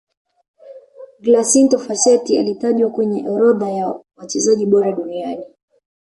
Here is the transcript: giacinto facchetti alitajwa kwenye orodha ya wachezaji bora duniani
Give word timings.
giacinto 1.19 1.77
facchetti 1.79 2.37
alitajwa 2.37 2.89
kwenye 2.91 3.29
orodha 3.29 3.69
ya 3.69 3.99
wachezaji 4.15 4.65
bora 4.65 4.91
duniani 4.91 5.45